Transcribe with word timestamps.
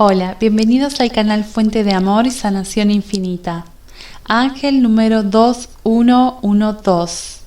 Hola, 0.00 0.36
bienvenidos 0.38 1.00
al 1.00 1.10
canal 1.10 1.42
Fuente 1.42 1.82
de 1.82 1.92
Amor 1.92 2.28
y 2.28 2.30
Sanación 2.30 2.92
Infinita. 2.92 3.64
Ángel 4.26 4.80
número 4.80 5.24
2112. 5.24 7.40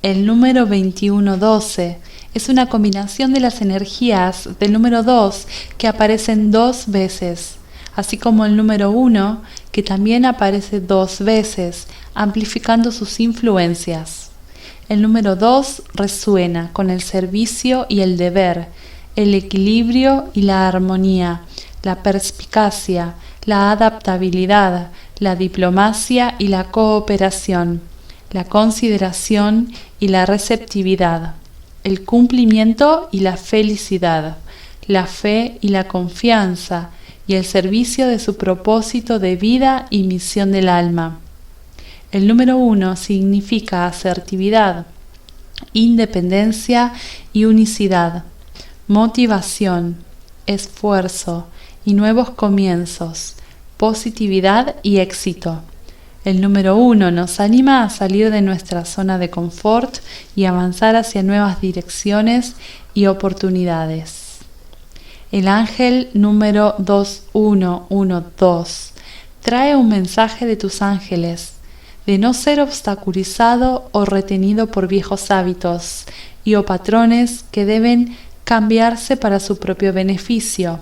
El 0.00 0.24
número 0.24 0.66
2112 0.66 1.98
es 2.32 2.48
una 2.48 2.68
combinación 2.68 3.32
de 3.32 3.40
las 3.40 3.60
energías 3.60 4.48
del 4.60 4.72
número 4.72 5.02
2 5.02 5.48
que 5.78 5.88
aparecen 5.88 6.52
dos 6.52 6.84
veces, 6.86 7.56
así 7.96 8.18
como 8.18 8.46
el 8.46 8.56
número 8.56 8.92
1 8.92 9.42
que 9.72 9.82
también 9.82 10.26
aparece 10.26 10.78
dos 10.78 11.18
veces, 11.18 11.88
amplificando 12.14 12.92
sus 12.92 13.18
influencias. 13.18 14.30
El 14.88 15.02
número 15.02 15.34
2 15.34 15.82
resuena 15.94 16.70
con 16.72 16.88
el 16.88 17.02
servicio 17.02 17.86
y 17.88 18.02
el 18.02 18.16
deber, 18.16 18.68
el 19.16 19.34
equilibrio 19.34 20.30
y 20.34 20.42
la 20.42 20.68
armonía, 20.68 21.40
la 21.82 22.02
perspicacia, 22.02 23.14
la 23.44 23.70
adaptabilidad, 23.72 24.90
la 25.18 25.36
diplomacia 25.36 26.34
y 26.38 26.48
la 26.48 26.64
cooperación, 26.64 27.80
la 28.30 28.44
consideración 28.44 29.72
y 29.98 30.08
la 30.08 30.26
receptividad, 30.26 31.34
el 31.84 32.04
cumplimiento 32.04 33.08
y 33.10 33.20
la 33.20 33.36
felicidad, 33.36 34.36
la 34.86 35.06
fe 35.06 35.58
y 35.60 35.68
la 35.68 35.88
confianza, 35.88 36.90
y 37.26 37.34
el 37.34 37.44
servicio 37.44 38.08
de 38.08 38.18
su 38.18 38.36
propósito 38.36 39.20
de 39.20 39.36
vida 39.36 39.86
y 39.88 40.02
misión 40.02 40.50
del 40.50 40.68
alma. 40.68 41.20
El 42.10 42.26
número 42.26 42.56
uno 42.56 42.96
significa 42.96 43.86
asertividad, 43.86 44.86
independencia 45.72 46.92
y 47.32 47.44
unicidad, 47.44 48.24
motivación, 48.88 49.98
esfuerzo, 50.46 51.46
nuevos 51.94 52.30
comienzos, 52.30 53.34
positividad 53.76 54.76
y 54.82 54.98
éxito. 54.98 55.62
El 56.24 56.40
número 56.42 56.76
uno 56.76 57.10
nos 57.10 57.40
anima 57.40 57.82
a 57.82 57.88
salir 57.88 58.30
de 58.30 58.42
nuestra 58.42 58.84
zona 58.84 59.16
de 59.16 59.30
confort 59.30 59.96
y 60.36 60.44
avanzar 60.44 60.96
hacia 60.96 61.22
nuevas 61.22 61.62
direcciones 61.62 62.56
y 62.92 63.06
oportunidades. 63.06 64.40
El 65.32 65.48
ángel 65.48 66.10
número 66.12 66.74
2112 66.78 68.92
trae 69.40 69.76
un 69.76 69.88
mensaje 69.88 70.44
de 70.44 70.56
tus 70.56 70.82
ángeles, 70.82 71.54
de 72.04 72.18
no 72.18 72.34
ser 72.34 72.60
obstaculizado 72.60 73.88
o 73.92 74.04
retenido 74.04 74.66
por 74.66 74.88
viejos 74.88 75.30
hábitos 75.30 76.04
y 76.44 76.56
o 76.56 76.66
patrones 76.66 77.46
que 77.50 77.64
deben 77.64 78.14
cambiarse 78.44 79.16
para 79.16 79.40
su 79.40 79.58
propio 79.58 79.94
beneficio 79.94 80.80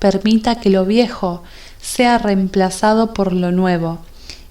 permita 0.00 0.56
que 0.56 0.70
lo 0.70 0.84
viejo 0.84 1.44
sea 1.80 2.18
reemplazado 2.18 3.14
por 3.14 3.32
lo 3.32 3.52
nuevo 3.52 4.00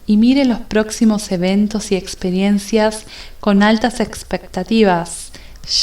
y 0.10 0.18
mire 0.18 0.46
los 0.46 0.60
próximos 0.60 1.32
eventos 1.32 1.92
y 1.92 1.96
experiencias 1.96 3.06
con 3.40 3.62
altas 3.62 4.00
expectativas, 4.00 5.32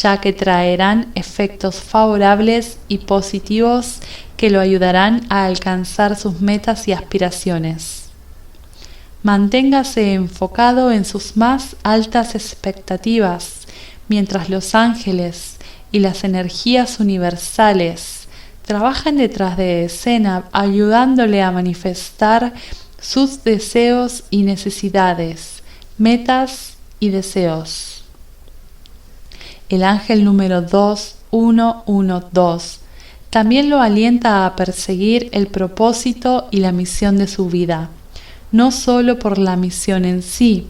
ya 0.03 0.21
que 0.21 0.33
traerán 0.33 1.13
efectos 1.15 1.77
favorables 1.77 2.79
y 2.89 2.99
positivos 2.99 4.01
que 4.37 4.51
lo 4.51 4.59
ayudarán 4.59 5.25
a 5.29 5.45
alcanzar 5.45 6.17
sus 6.17 6.41
metas 6.41 6.89
y 6.89 6.93
aspiraciones. 6.93 8.09
Manténgase 9.23 10.15
enfocado 10.15 10.91
en 10.91 11.05
sus 11.05 11.37
más 11.37 11.77
altas 11.85 12.35
expectativas, 12.35 13.69
mientras 14.09 14.51
los 14.51 14.75
ángeles 14.75 15.57
y 15.93 16.01
las 16.01 16.25
energías 16.25 16.99
universales 16.99 18.26
trabajan 18.67 19.17
detrás 19.17 19.57
de 19.57 19.85
escena 19.85 20.45
ayudándole 20.53 21.41
a 21.41 21.51
manifestar 21.53 22.53
sus 23.01 23.45
deseos 23.45 24.25
y 24.29 24.43
necesidades, 24.43 25.63
metas 25.99 26.77
y 26.99 27.11
deseos. 27.11 28.03
El 29.69 29.85
ángel 29.85 30.25
número 30.25 30.63
2112 30.63 32.81
también 33.31 33.71
lo 33.71 33.81
alienta 33.81 34.47
a 34.47 34.57
perseguir 34.57 35.29
el 35.33 35.47
propósito 35.47 36.49
y 36.51 36.57
la 36.59 36.73
misión 36.73 37.19
de 37.19 37.29
su 37.29 37.47
vida, 37.47 37.91
no 38.51 38.73
solo 38.73 39.21
por 39.21 39.39
la 39.39 39.55
misión 39.57 40.05
en 40.05 40.23
sí, 40.23 40.67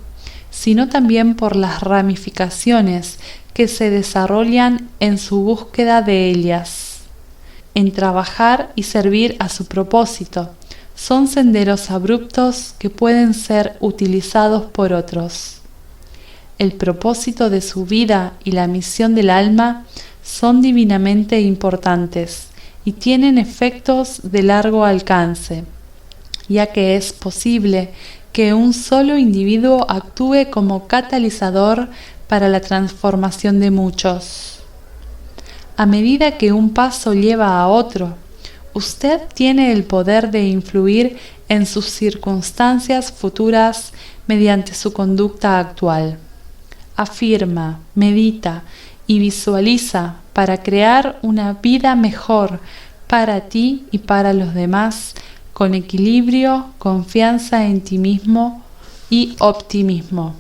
sino 0.51 0.89
también 0.89 1.35
por 1.35 1.57
las 1.57 1.83
ramificaciones 1.83 3.19
que 3.55 3.69
se 3.69 3.89
desarrollan 3.89 4.91
en 5.01 5.17
su 5.17 5.41
búsqueda 5.41 6.03
de 6.03 6.29
ellas 6.29 6.86
en 7.77 7.93
trabajar 7.93 8.73
y 8.75 8.85
servir 8.85 9.37
a 9.39 9.51
su 9.51 9.67
propósito. 9.67 10.49
Son 10.95 11.29
senderos 11.29 11.91
abruptos 11.91 12.75
que 12.79 12.89
pueden 12.89 13.35
ser 13.35 13.77
utilizados 13.81 14.65
por 14.65 14.95
otros. 14.95 15.59
El 16.59 16.73
propósito 16.73 17.51
de 17.51 17.61
su 17.61 17.85
vida 17.85 18.33
y 18.45 18.53
la 18.53 18.67
misión 18.67 19.15
del 19.15 19.29
alma 19.29 19.85
son 20.25 20.63
divinamente 20.63 21.43
importantes 21.43 22.47
y 22.87 22.93
tienen 22.93 23.37
efectos 23.37 24.21
de 24.23 24.43
largo 24.43 24.87
alcance, 24.87 25.65
ya 26.49 26.69
que 26.69 26.97
es 26.97 27.13
posible 27.13 27.91
que 28.33 28.55
un 28.55 28.73
solo 28.73 29.19
individuo 29.19 29.85
actúe 29.91 30.49
como 30.51 30.87
catalizador 30.87 31.91
para 32.27 32.49
la 32.49 32.63
transformación 32.63 33.61
de 33.61 33.71
muchos 33.71 34.57
a 35.77 35.87
medida 35.87 36.39
que 36.39 36.53
un 36.53 36.71
paso 36.71 37.15
lleva 37.15 37.61
a 37.61 37.69
otro. 37.69 38.15
Usted 38.73 39.21
tiene 39.35 39.73
el 39.73 39.85
poder 39.85 40.31
de 40.31 40.47
influir 40.49 41.19
en 41.49 41.67
sus 41.67 41.87
circunstancias 41.87 43.13
futuras 43.13 43.93
mediante 44.27 44.75
su 44.75 44.93
conducta 44.93 45.59
actual. 45.59 46.19
Afirma, 46.97 47.81
medita 47.95 48.63
y 49.07 49.19
visualiza 49.19 50.17
para 50.33 50.63
crear 50.63 51.19
una 51.23 51.53
vida 51.55 51.95
mejor 51.95 52.61
para 53.07 53.43
ti 53.43 53.87
y 53.91 53.99
para 53.99 54.33
los 54.33 54.55
demás 54.55 55.15
con 55.53 55.75
equilibrio, 55.75 56.67
confianza 56.79 57.65
en 57.65 57.81
ti 57.81 57.97
mismo 57.97 58.63
y 59.09 59.37
optimismo. 59.39 60.35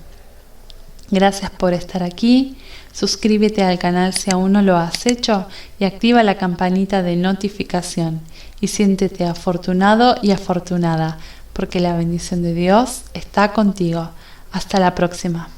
Gracias 1.10 1.50
por 1.50 1.72
estar 1.72 2.02
aquí. 2.02 2.56
Suscríbete 2.92 3.62
al 3.62 3.78
canal 3.78 4.14
si 4.14 4.30
aún 4.30 4.52
no 4.52 4.62
lo 4.62 4.76
has 4.76 5.06
hecho 5.06 5.46
y 5.78 5.84
activa 5.84 6.22
la 6.22 6.38
campanita 6.38 7.02
de 7.02 7.16
notificación. 7.16 8.20
Y 8.60 8.68
siéntete 8.68 9.26
afortunado 9.26 10.16
y 10.22 10.30
afortunada, 10.30 11.18
porque 11.52 11.78
la 11.78 11.96
bendición 11.96 12.42
de 12.42 12.54
Dios 12.54 13.02
está 13.12 13.52
contigo. 13.52 14.10
Hasta 14.50 14.80
la 14.80 14.94
próxima. 14.94 15.55